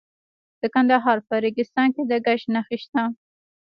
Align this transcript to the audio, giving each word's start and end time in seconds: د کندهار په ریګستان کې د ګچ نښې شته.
د 0.61 0.63
کندهار 0.75 1.17
په 1.27 1.35
ریګستان 1.43 1.87
کې 1.95 2.03
د 2.09 2.13
ګچ 2.25 2.41
نښې 2.53 2.77
شته. 2.83 3.01